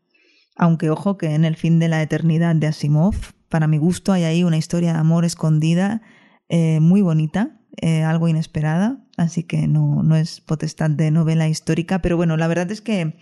aunque 0.55 0.91
ojo 0.91 1.17
que 1.17 1.35
en 1.35 1.47
el 1.47 1.57
fin 1.57 1.79
de 1.79 1.89
la 1.89 2.03
eternidad 2.03 2.55
de 2.55 2.67
Asimov, 2.67 3.17
para 3.49 3.69
mi 3.69 3.79
gusto 3.79 4.13
hay 4.13 4.25
ahí 4.25 4.45
una 4.45 4.59
historia 4.59 4.93
de 4.93 4.99
amor 4.99 5.25
escondida 5.25 6.03
eh, 6.51 6.81
muy 6.81 7.01
bonita, 7.01 7.62
eh, 7.81 8.03
algo 8.03 8.29
inesperada, 8.29 9.05
así 9.17 9.45
que 9.45 9.67
no, 9.67 10.03
no 10.03 10.17
es 10.17 10.41
potestad 10.41 10.91
de 10.91 11.11
novela 11.11 11.49
histórica, 11.49 12.03
pero 12.03 12.17
bueno, 12.17 12.37
la 12.37 12.49
verdad 12.49 12.71
es 12.71 12.81
que 12.81 13.17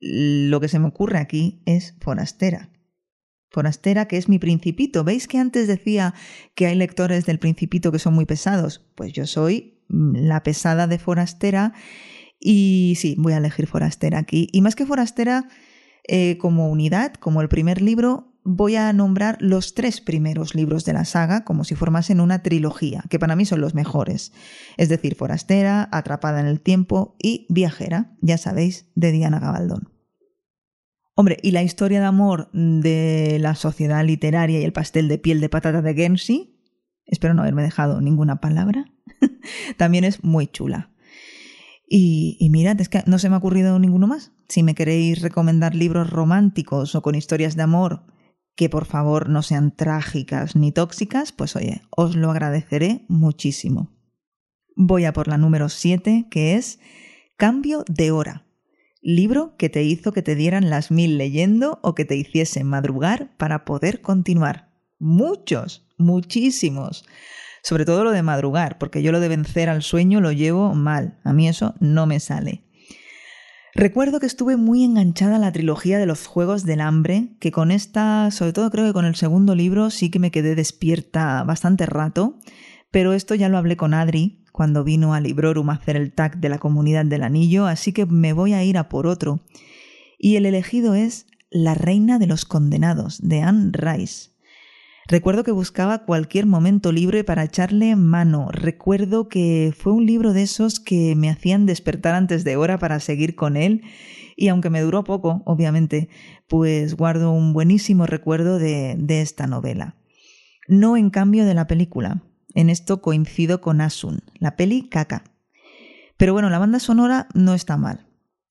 lo 0.00 0.60
que 0.60 0.68
se 0.68 0.78
me 0.78 0.88
ocurre 0.88 1.18
aquí 1.18 1.62
es 1.66 1.96
Forastera. 2.00 2.70
Forastera, 3.50 4.06
que 4.06 4.18
es 4.18 4.28
mi 4.28 4.38
principito. 4.38 5.04
¿Veis 5.04 5.28
que 5.28 5.38
antes 5.38 5.66
decía 5.66 6.14
que 6.54 6.66
hay 6.66 6.74
lectores 6.74 7.24
del 7.26 7.38
principito 7.38 7.90
que 7.90 7.98
son 7.98 8.14
muy 8.14 8.26
pesados? 8.26 8.86
Pues 8.94 9.12
yo 9.12 9.26
soy 9.26 9.82
mm, 9.88 10.16
la 10.16 10.42
pesada 10.42 10.86
de 10.86 10.98
Forastera 10.98 11.72
y 12.38 12.94
sí, 12.98 13.16
voy 13.18 13.32
a 13.32 13.38
elegir 13.38 13.66
Forastera 13.66 14.18
aquí. 14.18 14.48
Y 14.52 14.60
más 14.60 14.76
que 14.76 14.86
Forastera, 14.86 15.48
eh, 16.06 16.36
como 16.38 16.70
unidad, 16.70 17.14
como 17.14 17.40
el 17.40 17.48
primer 17.48 17.80
libro, 17.80 18.35
voy 18.46 18.76
a 18.76 18.92
nombrar 18.92 19.36
los 19.40 19.74
tres 19.74 20.00
primeros 20.00 20.54
libros 20.54 20.84
de 20.84 20.92
la 20.92 21.04
saga 21.04 21.44
como 21.44 21.64
si 21.64 21.74
formasen 21.74 22.20
una 22.20 22.42
trilogía, 22.42 23.04
que 23.10 23.18
para 23.18 23.34
mí 23.34 23.44
son 23.44 23.60
los 23.60 23.74
mejores. 23.74 24.32
Es 24.76 24.88
decir, 24.88 25.16
Forastera, 25.16 25.88
Atrapada 25.90 26.40
en 26.40 26.46
el 26.46 26.60
Tiempo 26.60 27.16
y 27.20 27.46
Viajera, 27.50 28.16
ya 28.20 28.38
sabéis, 28.38 28.86
de 28.94 29.10
Diana 29.10 29.40
Gabaldón. 29.40 29.92
Hombre, 31.16 31.38
y 31.42 31.50
la 31.50 31.62
historia 31.62 31.98
de 31.98 32.06
amor 32.06 32.50
de 32.52 33.38
la 33.40 33.54
sociedad 33.56 34.04
literaria 34.04 34.60
y 34.60 34.64
el 34.64 34.72
pastel 34.72 35.08
de 35.08 35.18
piel 35.18 35.40
de 35.40 35.48
patata 35.48 35.82
de 35.82 35.94
Gensi, 35.94 36.62
espero 37.06 37.34
no 37.34 37.42
haberme 37.42 37.62
dejado 37.62 38.00
ninguna 38.00 38.40
palabra, 38.40 38.84
también 39.76 40.04
es 40.04 40.22
muy 40.22 40.46
chula. 40.46 40.92
Y, 41.88 42.36
y 42.38 42.50
mirad, 42.50 42.80
es 42.80 42.88
que 42.88 43.02
no 43.06 43.18
se 43.18 43.28
me 43.28 43.36
ha 43.36 43.38
ocurrido 43.38 43.78
ninguno 43.78 44.06
más. 44.06 44.32
Si 44.48 44.62
me 44.62 44.74
queréis 44.74 45.22
recomendar 45.22 45.74
libros 45.74 46.10
románticos 46.10 46.94
o 46.94 47.02
con 47.02 47.14
historias 47.14 47.56
de 47.56 47.62
amor 47.62 48.02
que 48.56 48.68
por 48.68 48.86
favor 48.86 49.28
no 49.28 49.42
sean 49.42 49.70
trágicas 49.70 50.56
ni 50.56 50.72
tóxicas, 50.72 51.30
pues 51.30 51.54
oye, 51.54 51.82
os 51.90 52.16
lo 52.16 52.30
agradeceré 52.30 53.04
muchísimo. 53.06 53.92
Voy 54.74 55.04
a 55.04 55.12
por 55.12 55.28
la 55.28 55.38
número 55.38 55.68
7, 55.68 56.26
que 56.30 56.56
es 56.56 56.80
Cambio 57.36 57.84
de 57.86 58.10
hora. 58.10 58.46
Libro 59.02 59.56
que 59.58 59.68
te 59.68 59.82
hizo 59.84 60.10
que 60.10 60.22
te 60.22 60.34
dieran 60.34 60.70
las 60.70 60.90
mil 60.90 61.18
leyendo 61.18 61.78
o 61.82 61.94
que 61.94 62.06
te 62.06 62.16
hiciese 62.16 62.64
madrugar 62.64 63.36
para 63.36 63.64
poder 63.64 64.00
continuar. 64.00 64.70
Muchos, 64.98 65.86
muchísimos. 65.98 67.04
Sobre 67.62 67.84
todo 67.84 68.04
lo 68.04 68.10
de 68.10 68.22
madrugar, 68.22 68.78
porque 68.78 69.02
yo 69.02 69.12
lo 69.12 69.20
de 69.20 69.28
vencer 69.28 69.68
al 69.68 69.82
sueño 69.82 70.20
lo 70.20 70.32
llevo 70.32 70.74
mal. 70.74 71.18
A 71.24 71.32
mí 71.32 71.46
eso 71.46 71.74
no 71.78 72.06
me 72.06 72.20
sale. 72.20 72.65
Recuerdo 73.76 74.20
que 74.20 74.26
estuve 74.26 74.56
muy 74.56 74.84
enganchada 74.84 75.36
a 75.36 75.38
la 75.38 75.52
trilogía 75.52 75.98
de 75.98 76.06
los 76.06 76.26
Juegos 76.26 76.64
del 76.64 76.80
Hambre, 76.80 77.36
que 77.40 77.52
con 77.52 77.70
esta, 77.70 78.30
sobre 78.30 78.54
todo 78.54 78.70
creo 78.70 78.86
que 78.86 78.94
con 78.94 79.04
el 79.04 79.16
segundo 79.16 79.54
libro, 79.54 79.90
sí 79.90 80.10
que 80.10 80.18
me 80.18 80.30
quedé 80.30 80.54
despierta 80.54 81.44
bastante 81.44 81.84
rato, 81.84 82.38
pero 82.90 83.12
esto 83.12 83.34
ya 83.34 83.50
lo 83.50 83.58
hablé 83.58 83.76
con 83.76 83.92
Adri 83.92 84.42
cuando 84.50 84.82
vino 84.82 85.12
a 85.12 85.20
Librorum 85.20 85.68
a 85.68 85.74
hacer 85.74 85.96
el 85.96 86.14
tag 86.14 86.38
de 86.38 86.48
la 86.48 86.56
comunidad 86.56 87.04
del 87.04 87.22
anillo, 87.22 87.66
así 87.66 87.92
que 87.92 88.06
me 88.06 88.32
voy 88.32 88.54
a 88.54 88.64
ir 88.64 88.78
a 88.78 88.88
por 88.88 89.06
otro. 89.06 89.40
Y 90.18 90.36
el 90.36 90.46
elegido 90.46 90.94
es 90.94 91.26
La 91.50 91.74
Reina 91.74 92.18
de 92.18 92.28
los 92.28 92.46
Condenados, 92.46 93.18
de 93.20 93.42
Anne 93.42 93.72
Rice. 93.74 94.30
Recuerdo 95.08 95.44
que 95.44 95.52
buscaba 95.52 96.04
cualquier 96.04 96.46
momento 96.46 96.90
libre 96.90 97.22
para 97.22 97.44
echarle 97.44 97.94
mano. 97.94 98.48
Recuerdo 98.50 99.28
que 99.28 99.72
fue 99.76 99.92
un 99.92 100.04
libro 100.04 100.32
de 100.32 100.42
esos 100.42 100.80
que 100.80 101.14
me 101.14 101.30
hacían 101.30 101.64
despertar 101.64 102.16
antes 102.16 102.42
de 102.42 102.56
hora 102.56 102.76
para 102.78 102.98
seguir 102.98 103.36
con 103.36 103.56
él 103.56 103.82
y 104.36 104.48
aunque 104.48 104.68
me 104.68 104.80
duró 104.80 105.04
poco, 105.04 105.42
obviamente, 105.46 106.08
pues 106.48 106.96
guardo 106.96 107.30
un 107.30 107.52
buenísimo 107.52 108.06
recuerdo 108.06 108.58
de, 108.58 108.96
de 108.98 109.20
esta 109.20 109.46
novela. 109.46 109.94
No 110.66 110.96
en 110.96 111.10
cambio 111.10 111.46
de 111.46 111.54
la 111.54 111.68
película. 111.68 112.24
En 112.54 112.68
esto 112.68 113.00
coincido 113.00 113.60
con 113.60 113.80
Asun, 113.80 114.22
la 114.40 114.56
peli 114.56 114.88
caca. 114.88 115.22
Pero 116.16 116.32
bueno, 116.32 116.50
la 116.50 116.58
banda 116.58 116.80
sonora 116.80 117.28
no 117.32 117.54
está 117.54 117.76
mal. 117.76 118.08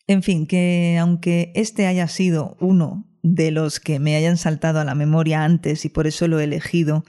En 0.07 0.23
fin, 0.23 0.47
que 0.47 0.97
aunque 1.01 1.51
este 1.55 1.85
haya 1.85 2.07
sido 2.07 2.55
uno 2.61 3.05
de 3.25 3.49
los 3.49 3.79
que 3.79 3.97
me 3.97 4.15
hayan 4.15 4.37
saltado 4.37 4.79
a 4.79 4.85
la 4.85 4.93
memoria 4.93 5.43
antes 5.43 5.83
y 5.83 5.89
por 5.89 6.05
eso 6.05 6.27
lo 6.27 6.39
he 6.39 6.43
elegido, 6.43 7.03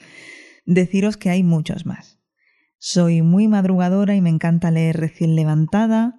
deciros 0.64 1.18
que 1.18 1.28
hay 1.28 1.42
muchos 1.42 1.84
más. 1.84 2.20
Soy 2.78 3.20
muy 3.20 3.48
madrugadora 3.48 4.16
y 4.16 4.22
me 4.22 4.30
encanta 4.30 4.70
leer 4.70 4.96
recién 4.96 5.36
levantada, 5.36 6.18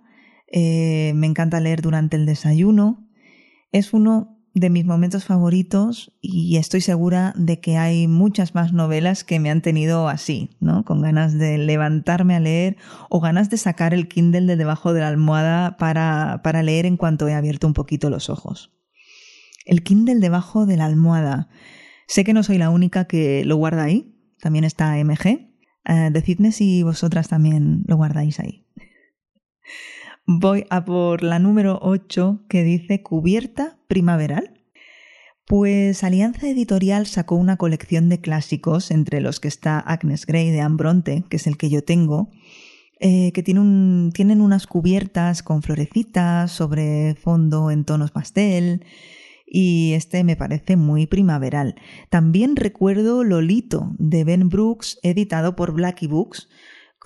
eh, 0.52 1.14
me 1.16 1.26
encanta 1.26 1.60
leer 1.60 1.82
durante 1.82 2.16
el 2.16 2.28
desayuno. 2.28 3.10
Es 3.72 3.92
uno 3.92 4.40
de 4.54 4.70
mis 4.70 4.86
momentos 4.86 5.26
favoritos 5.26 6.16
y 6.22 6.58
estoy 6.58 6.82
segura 6.82 7.34
de 7.36 7.60
que 7.60 7.78
hay 7.78 8.08
muchas 8.08 8.54
más 8.54 8.74
novelas 8.74 9.24
que 9.24 9.40
me 9.40 9.50
han 9.50 9.64
tenido 9.64 10.10
así, 10.10 10.58
¿no? 10.60 10.86
Con 10.86 11.02
ganas 11.02 11.40
de 11.40 11.58
levantarme 11.58 12.36
a 12.36 12.40
leer 12.40 12.78
o 13.10 13.20
ganas 13.20 13.50
de 13.50 13.58
sacar 13.58 13.96
el 13.96 14.08
Kindle 14.08 14.46
de 14.46 14.58
debajo 14.58 14.94
de 14.94 15.02
la 15.02 15.08
almohada 15.08 15.76
para, 15.78 16.42
para 16.44 16.62
leer 16.62 16.86
en 16.86 16.98
cuanto 16.98 17.28
he 17.28 17.34
abierto 17.34 17.66
un 17.66 17.74
poquito 17.74 18.12
los 18.12 18.30
ojos 18.30 18.77
el 19.68 19.84
Kindle 19.84 20.20
debajo 20.20 20.66
de 20.66 20.78
la 20.78 20.86
almohada. 20.86 21.50
Sé 22.08 22.24
que 22.24 22.34
no 22.34 22.44
soy 22.44 22.58
la 22.58 22.70
única 22.70 23.06
que 23.06 23.44
lo 23.46 23.58
guarda 23.58 23.84
ahí, 23.84 24.16
también 24.40 24.64
está 24.64 24.98
MG. 24.98 25.52
Eh, 25.86 26.10
decidme 26.12 26.52
si 26.52 26.84
vosotras 26.84 27.28
también 27.28 27.84
lo 27.88 27.98
guardáis 27.98 28.40
ahí. 28.40 28.66
Voy 30.26 30.66
a 30.70 30.84
por 30.84 31.24
la 31.24 31.40
número 31.40 31.80
8 31.82 32.46
que 32.50 32.64
dice 32.64 33.02
cubierta 33.02 33.78
primaveral. 33.88 34.54
Pues 35.46 36.04
Alianza 36.04 36.50
Editorial 36.50 37.08
sacó 37.08 37.36
una 37.36 37.56
colección 37.56 38.10
de 38.10 38.20
clásicos, 38.20 38.92
entre 38.92 39.22
los 39.22 39.40
que 39.40 39.48
está 39.48 39.80
Agnes 39.80 40.26
Grey 40.26 40.52
de 40.52 40.60
Ambronte, 40.60 41.24
que 41.30 41.38
es 41.38 41.48
el 41.48 41.56
que 41.56 41.70
yo 41.70 41.82
tengo, 41.86 42.30
eh, 43.00 43.32
que 43.32 43.44
tiene 43.44 44.12
tienen 44.12 44.42
unas 44.42 44.68
cubiertas 44.68 45.44
con 45.44 45.62
florecitas 45.62 46.52
sobre 46.52 47.16
fondo 47.16 47.72
en 47.72 47.86
tonos 47.86 48.12
pastel, 48.12 48.84
y 49.48 49.94
este 49.94 50.24
me 50.24 50.36
parece 50.36 50.76
muy 50.76 51.08
primaveral. 51.08 51.76
También 52.10 52.58
recuerdo 52.58 53.24
Lolito 53.24 53.96
de 53.98 54.26
Ben 54.26 54.50
Brooks, 54.50 55.00
editado 55.04 55.56
por 55.56 55.72
Blackie 55.72 56.08
Books, 56.08 56.50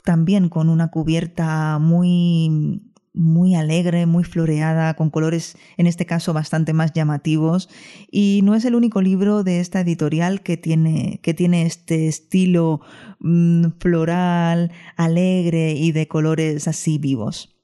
también 0.04 0.50
con 0.50 0.68
una 0.70 0.90
cubierta 0.90 1.78
muy 1.80 2.82
muy 3.14 3.56
alegre, 3.56 4.06
muy 4.06 4.24
floreada, 4.24 4.94
con 4.94 5.10
colores 5.10 5.58
en 5.78 5.86
este 5.86 6.06
caso 6.06 6.34
bastante 6.34 6.74
más 6.74 6.94
llamativos. 6.94 7.70
Y 8.10 8.42
no 8.44 8.56
es 8.56 8.66
el 8.66 8.74
único 8.74 9.02
libro 9.02 9.44
de 9.44 9.60
esta 9.60 9.82
editorial 9.82 10.42
que 10.42 10.58
tiene, 10.58 11.20
que 11.22 11.34
tiene 11.34 11.66
este 11.66 12.08
estilo 12.08 12.82
mm, 13.20 13.66
floral, 13.80 14.72
alegre 14.96 15.74
y 15.74 15.92
de 15.92 16.08
colores 16.08 16.68
así 16.68 16.98
vivos. 16.98 17.58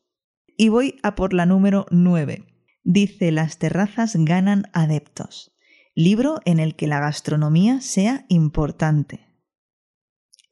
Y 0.58 0.70
voy 0.70 0.96
a 1.02 1.16
por 1.16 1.34
la 1.34 1.46
número 1.46 1.86
9. 1.92 2.57
Dice 2.90 3.34
Las 3.34 3.58
terrazas 3.58 4.16
ganan 4.16 4.64
adeptos. 4.72 5.52
Libro 5.94 6.40
en 6.46 6.62
el 6.62 6.78
que 6.78 6.88
la 6.88 7.02
gastronomía 7.02 7.82
sea 7.82 8.26
importante. 8.30 9.28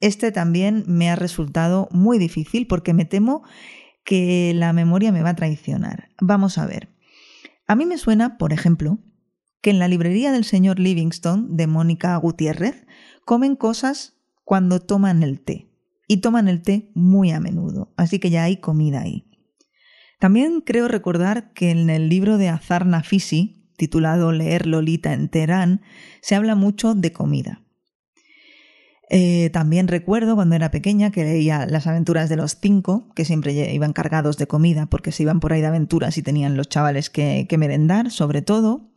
Este 0.00 0.32
también 0.32 0.84
me 0.86 1.08
ha 1.08 1.16
resultado 1.16 1.88
muy 1.92 2.18
difícil 2.18 2.66
porque 2.66 2.92
me 2.92 3.06
temo 3.06 3.42
que 4.04 4.52
la 4.54 4.74
memoria 4.74 5.12
me 5.12 5.22
va 5.22 5.30
a 5.30 5.34
traicionar. 5.34 6.10
Vamos 6.20 6.58
a 6.58 6.66
ver. 6.66 6.90
A 7.66 7.74
mí 7.74 7.86
me 7.86 7.96
suena, 7.96 8.36
por 8.36 8.52
ejemplo, 8.52 8.98
que 9.62 9.70
en 9.70 9.78
la 9.78 9.88
librería 9.88 10.30
del 10.30 10.44
señor 10.44 10.78
Livingstone 10.78 11.46
de 11.48 11.66
Mónica 11.66 12.14
Gutiérrez 12.18 12.86
comen 13.24 13.56
cosas 13.56 14.18
cuando 14.44 14.80
toman 14.80 15.22
el 15.22 15.40
té. 15.40 15.70
Y 16.06 16.18
toman 16.18 16.48
el 16.48 16.60
té 16.60 16.90
muy 16.94 17.30
a 17.30 17.40
menudo, 17.40 17.94
así 17.96 18.18
que 18.18 18.28
ya 18.28 18.44
hay 18.44 18.58
comida 18.58 19.00
ahí. 19.00 19.25
También 20.18 20.62
creo 20.62 20.88
recordar 20.88 21.52
que 21.52 21.70
en 21.70 21.90
el 21.90 22.08
libro 22.08 22.38
de 22.38 22.48
Azar 22.48 22.86
Nafisi, 22.86 23.70
titulado 23.76 24.32
Leer 24.32 24.66
Lolita 24.66 25.12
en 25.12 25.28
Teherán, 25.28 25.82
se 26.22 26.34
habla 26.34 26.54
mucho 26.54 26.94
de 26.94 27.12
comida. 27.12 27.62
Eh, 29.08 29.50
también 29.52 29.86
recuerdo 29.86 30.34
cuando 30.34 30.56
era 30.56 30.72
pequeña 30.72 31.12
que 31.12 31.22
leía 31.22 31.64
Las 31.66 31.86
aventuras 31.86 32.28
de 32.28 32.36
los 32.36 32.58
cinco, 32.60 33.08
que 33.14 33.24
siempre 33.24 33.72
iban 33.72 33.92
cargados 33.92 34.36
de 34.36 34.48
comida 34.48 34.86
porque 34.86 35.12
se 35.12 35.22
iban 35.22 35.38
por 35.38 35.52
ahí 35.52 35.60
de 35.60 35.68
aventuras 35.68 36.18
y 36.18 36.22
tenían 36.22 36.56
los 36.56 36.68
chavales 36.68 37.08
que, 37.08 37.46
merendar, 37.56 38.10
sobre 38.10 38.42
todo. 38.42 38.90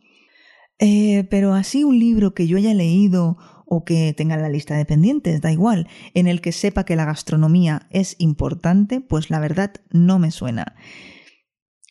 Eh, 0.78 1.26
pero 1.30 1.54
así 1.54 1.84
un 1.84 1.98
libro 1.98 2.34
que 2.34 2.46
yo 2.46 2.56
haya 2.56 2.74
leído 2.74 3.36
o 3.70 3.84
que 3.84 4.12
tenga 4.12 4.34
en 4.34 4.42
la 4.42 4.50
lista 4.50 4.76
de 4.76 4.84
pendientes, 4.84 5.40
da 5.40 5.50
igual, 5.50 5.88
en 6.12 6.26
el 6.26 6.42
que 6.42 6.52
sepa 6.52 6.84
que 6.84 6.96
la 6.96 7.06
gastronomía 7.06 7.86
es 7.90 8.16
importante, 8.18 9.00
pues 9.00 9.30
la 9.30 9.40
verdad 9.40 9.72
no 9.90 10.18
me 10.18 10.30
suena. 10.30 10.74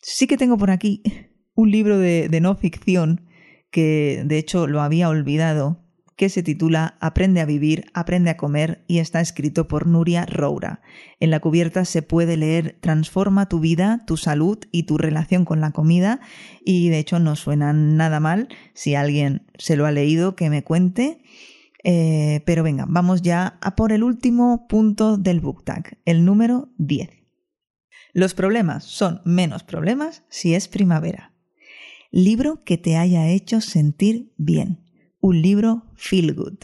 Sí 0.02 0.28
que 0.28 0.36
tengo 0.36 0.56
por 0.58 0.70
aquí 0.70 1.02
un 1.54 1.72
libro 1.72 1.98
de 1.98 2.38
no 2.40 2.54
ficción 2.54 3.26
que 3.70 4.22
de 4.24 4.38
hecho 4.38 4.66
lo 4.66 4.82
había 4.82 5.08
olvidado, 5.08 5.80
que 6.20 6.28
se 6.28 6.42
titula 6.42 6.98
Aprende 7.00 7.40
a 7.40 7.46
vivir, 7.46 7.86
aprende 7.94 8.28
a 8.28 8.36
comer 8.36 8.84
y 8.86 8.98
está 8.98 9.22
escrito 9.22 9.68
por 9.68 9.86
Nuria 9.86 10.26
Roura. 10.26 10.82
En 11.18 11.30
la 11.30 11.40
cubierta 11.40 11.86
se 11.86 12.02
puede 12.02 12.36
leer 12.36 12.76
Transforma 12.82 13.48
tu 13.48 13.58
vida, 13.58 14.04
tu 14.06 14.18
salud 14.18 14.58
y 14.70 14.82
tu 14.82 14.98
relación 14.98 15.46
con 15.46 15.62
la 15.62 15.70
comida 15.70 16.20
y 16.62 16.90
de 16.90 16.98
hecho 16.98 17.20
no 17.20 17.36
suena 17.36 17.72
nada 17.72 18.20
mal. 18.20 18.48
Si 18.74 18.94
alguien 18.94 19.46
se 19.56 19.76
lo 19.76 19.86
ha 19.86 19.92
leído, 19.92 20.36
que 20.36 20.50
me 20.50 20.62
cuente. 20.62 21.22
Eh, 21.82 22.42
pero 22.44 22.62
venga, 22.62 22.84
vamos 22.88 23.22
ya 23.22 23.58
a 23.60 23.74
por 23.74 23.92
el 23.92 24.02
último 24.02 24.66
punto 24.68 25.16
del 25.16 25.40
book 25.40 25.64
tag, 25.64 25.98
el 26.04 26.24
número 26.24 26.68
10. 26.78 27.10
Los 28.12 28.34
problemas 28.34 28.84
son 28.84 29.22
menos 29.24 29.62
problemas 29.62 30.24
si 30.28 30.54
es 30.54 30.68
primavera. 30.68 31.34
Libro 32.10 32.64
que 32.64 32.76
te 32.76 32.96
haya 32.96 33.28
hecho 33.28 33.60
sentir 33.60 34.34
bien 34.36 34.90
un 35.20 35.42
libro 35.42 35.84
feel 35.96 36.34
good. 36.34 36.58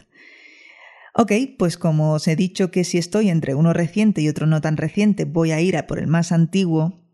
Ok, 1.14 1.32
pues 1.58 1.78
como 1.78 2.12
os 2.12 2.28
he 2.28 2.36
dicho 2.36 2.70
que 2.70 2.84
si 2.84 2.98
estoy 2.98 3.30
entre 3.30 3.54
uno 3.54 3.72
reciente 3.72 4.20
y 4.20 4.28
otro 4.28 4.46
no 4.46 4.60
tan 4.60 4.76
reciente, 4.76 5.24
voy 5.24 5.52
a 5.52 5.60
ir 5.60 5.76
a 5.76 5.86
por 5.86 5.98
el 5.98 6.06
más 6.06 6.32
antiguo, 6.32 7.04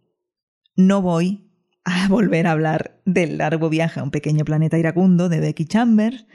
no 0.76 1.02
voy 1.02 1.52
a 1.84 2.08
volver 2.08 2.46
a 2.46 2.52
hablar 2.52 3.00
del 3.04 3.38
largo 3.38 3.68
viaje 3.68 4.00
a 4.00 4.02
un 4.02 4.10
pequeño 4.10 4.44
planeta 4.44 4.78
iracundo 4.78 5.28
de 5.28 5.40
Becky 5.40 5.66
Chambers, 5.66 6.26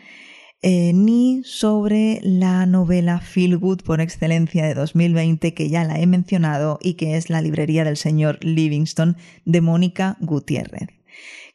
eh, 0.61 0.91
ni 0.93 1.43
sobre 1.43 2.19
la 2.23 2.65
novela 2.65 3.19
Feel 3.19 3.57
Good 3.57 3.81
por 3.83 4.01
excelencia 4.01 4.65
de 4.65 4.73
2020 4.73 5.53
que 5.53 5.69
ya 5.69 5.83
la 5.83 5.99
he 5.99 6.07
mencionado 6.07 6.79
y 6.81 6.95
que 6.95 7.15
es 7.15 7.29
La 7.29 7.41
librería 7.41 7.83
del 7.83 7.97
señor 7.97 8.43
Livingstone 8.43 9.15
de 9.45 9.61
Mónica 9.61 10.17
Gutiérrez. 10.19 10.89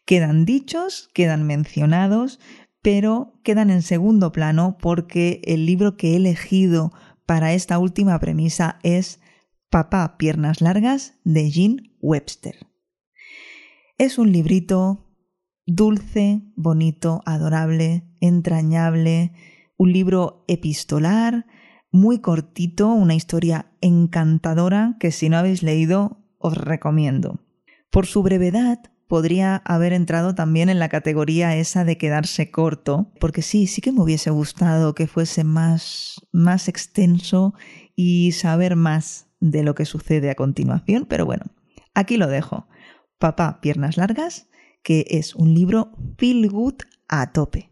Quedan 0.05 0.45
dichos, 0.45 1.11
quedan 1.15 1.47
mencionados, 1.47 2.38
pero 2.81 3.41
quedan 3.43 3.71
en 3.71 3.83
segundo 3.83 4.31
plano 4.31 4.77
porque 4.81 5.41
el 5.45 5.67
libro 5.67 5.97
que 5.97 6.12
he 6.12 6.17
elegido 6.17 6.93
para 7.27 7.55
esta 7.55 7.79
última 7.79 8.19
premisa 8.21 8.79
es 8.83 9.21
Papá 9.69 10.17
Piernas 10.17 10.61
Largas 10.61 11.15
de 11.25 11.51
Jean 11.51 11.93
Webster. 12.01 12.67
Es 13.99 14.19
un 14.19 14.33
librito 14.33 15.09
dulce, 15.67 16.43
bonito, 16.57 17.23
adorable, 17.25 18.05
entrañable, 18.23 19.33
un 19.77 19.93
libro 19.93 20.45
epistolar, 20.49 21.45
muy 21.91 22.21
cortito, 22.21 22.89
una 22.89 23.15
historia 23.15 23.67
encantadora 23.83 24.97
que 24.99 25.11
si 25.11 25.29
no 25.29 25.37
habéis 25.37 25.63
leído 25.63 26.23
os 26.39 26.57
recomiendo. 26.57 27.41
Por 27.91 28.07
su 28.07 28.23
brevedad, 28.23 28.79
podría 29.09 29.57
haber 29.57 29.93
entrado 29.93 30.35
también 30.35 30.71
en 30.71 30.79
la 30.79 30.89
categoría 30.89 31.55
esa 31.57 31.85
de 31.85 31.99
quedarse 31.99 32.51
corto, 32.51 33.13
porque 33.21 33.43
sí, 33.43 33.67
sí 33.67 33.83
que 33.83 33.93
me 33.93 34.01
hubiese 34.01 34.31
gustado 34.31 34.95
que 34.95 35.07
fuese 35.07 35.45
más, 35.45 36.17
más 36.33 36.69
extenso 36.69 37.53
y 37.95 38.33
saber 38.33 38.77
más 38.77 39.27
de 39.41 39.65
lo 39.65 39.75
que 39.75 39.85
sucede 39.85 40.31
a 40.31 40.35
continuación, 40.35 41.05
pero 41.07 41.27
bueno, 41.27 41.45
aquí 41.93 42.17
lo 42.17 42.29
dejo. 42.29 42.69
Papá, 43.19 43.61
piernas 43.61 43.99
largas, 43.99 44.49
que 44.83 45.05
es 45.11 45.35
un 45.35 45.53
libro 45.53 45.93
feel 46.17 46.49
good 46.49 46.77
a 47.09 47.33
tope. 47.33 47.72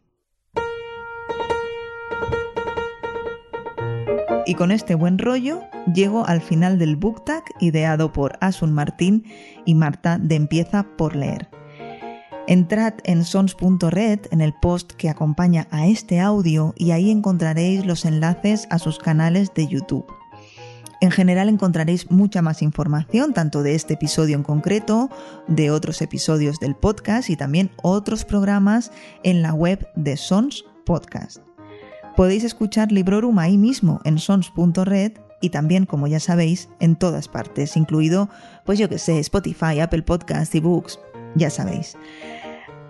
Y 4.51 4.57
con 4.57 4.73
este 4.73 4.97
buen 4.97 5.19
rollo 5.19 5.63
llego 5.95 6.27
al 6.27 6.41
final 6.41 6.77
del 6.77 6.97
book 6.97 7.25
tag 7.25 7.45
ideado 7.61 8.13
por 8.13 8.37
Asun 8.41 8.73
Martín 8.73 9.23
y 9.65 9.77
Marta 9.77 10.19
de 10.19 10.35
Empieza 10.35 10.89
por 10.99 11.15
leer. 11.15 11.49
Entrad 12.49 12.95
en 13.05 13.25
sons.red 13.25 14.19
en 14.33 14.41
el 14.41 14.53
post 14.53 14.91
que 14.95 15.09
acompaña 15.09 15.69
a 15.71 15.87
este 15.87 16.19
audio 16.19 16.75
y 16.77 16.91
ahí 16.91 17.13
encontraréis 17.13 17.87
los 17.87 18.05
enlaces 18.05 18.67
a 18.71 18.81
sus 18.81 18.99
canales 18.99 19.55
de 19.55 19.69
YouTube. 19.69 20.07
En 21.01 21.13
general 21.13 21.49
encontraréis 21.49 22.11
mucha 22.11 22.43
más 22.43 22.61
información, 22.61 23.33
tanto 23.33 23.63
de 23.63 23.77
este 23.77 23.95
episodio 23.95 24.35
en 24.35 24.43
concreto, 24.43 25.11
de 25.47 25.71
otros 25.71 26.03
episodios 26.03 26.59
del 26.59 26.75
podcast 26.75 27.31
y 27.31 27.37
también 27.37 27.71
otros 27.85 28.25
programas 28.25 28.91
en 29.23 29.43
la 29.43 29.55
web 29.55 29.87
de 29.95 30.17
Sons 30.17 30.65
Podcast. 30.85 31.50
Podéis 32.21 32.45
escuchar 32.45 32.93
Librorum 32.93 33.39
ahí 33.39 33.57
mismo 33.57 34.03
en 34.05 34.19
sons.red 34.19 35.13
y 35.41 35.49
también, 35.49 35.87
como 35.87 36.07
ya 36.07 36.21
sabéis, 36.21 36.69
en 36.79 36.95
todas 36.97 37.29
partes, 37.29 37.79
incluido, 37.79 38.29
pues 38.67 38.79
yo 38.79 38.91
que 38.91 38.99
sé, 38.99 39.19
Spotify, 39.21 39.81
Apple 39.81 40.03
Podcasts, 40.03 40.55
ebooks, 40.55 41.01
ya 41.35 41.49
sabéis. 41.49 41.97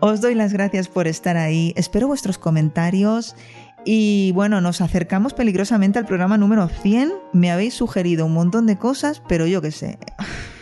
Os 0.00 0.20
doy 0.20 0.34
las 0.34 0.52
gracias 0.52 0.88
por 0.88 1.06
estar 1.06 1.36
ahí, 1.36 1.72
espero 1.76 2.08
vuestros 2.08 2.38
comentarios 2.38 3.36
y 3.84 4.32
bueno, 4.32 4.60
nos 4.60 4.80
acercamos 4.80 5.32
peligrosamente 5.32 6.00
al 6.00 6.06
programa 6.06 6.36
número 6.36 6.66
100. 6.66 7.12
Me 7.32 7.52
habéis 7.52 7.74
sugerido 7.74 8.26
un 8.26 8.32
montón 8.32 8.66
de 8.66 8.78
cosas, 8.78 9.22
pero 9.28 9.46
yo 9.46 9.62
qué 9.62 9.70
sé, 9.70 9.96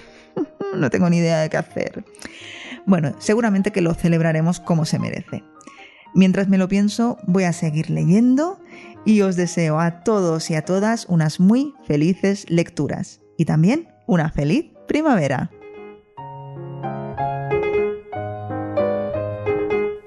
no 0.77 0.91
tengo 0.91 1.09
ni 1.09 1.17
idea 1.17 1.41
de 1.41 1.49
qué 1.49 1.57
hacer. 1.57 2.05
Bueno, 2.85 3.15
seguramente 3.19 3.71
que 3.71 3.81
lo 3.81 3.95
celebraremos 3.95 4.61
como 4.61 4.85
se 4.85 4.99
merece. 4.99 5.43
Mientras 6.15 6.49
me 6.49 6.59
lo 6.59 6.69
pienso, 6.69 7.19
voy 7.27 7.45
a 7.45 7.53
seguir 7.53 7.91
leyendo 7.91 8.59
y 9.05 9.23
os 9.23 9.37
deseo 9.37 9.81
a 9.81 10.03
todos 10.03 10.51
y 10.51 10.55
a 10.55 10.65
todas 10.65 11.07
unas 11.09 11.41
muy 11.41 11.75
felices 11.85 12.45
lecturas 12.49 13.21
y 13.37 13.45
también 13.45 13.89
una 14.07 14.31
feliz 14.31 14.67
primavera. 14.87 15.51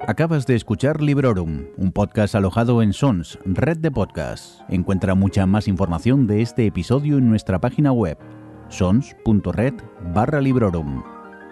Acabas 0.08 0.46
de 0.46 0.56
escuchar 0.56 1.02
Librorum, 1.02 1.68
un 1.78 1.92
podcast 1.94 2.36
alojado 2.36 2.82
en 2.82 2.92
Sons, 2.92 3.40
red 3.46 3.78
de 3.78 3.92
podcasts. 3.92 4.62
Encuentra 4.68 5.16
mucha 5.16 5.46
más 5.46 5.70
información 5.70 6.28
de 6.28 6.42
este 6.42 6.66
episodio 6.66 7.18
en 7.18 7.30
nuestra 7.30 7.62
página 7.62 7.94
web, 7.94 8.18
sons.red 8.68 9.76
barra 10.14 10.42
Librorum. 10.42 11.02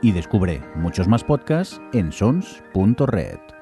Y 0.01 0.11
descubre 0.11 0.61
muchos 0.75 1.07
más 1.07 1.23
podcasts 1.23 1.79
en 1.93 2.11
sons.red. 2.11 3.58